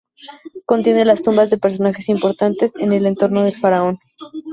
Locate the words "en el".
2.79-3.05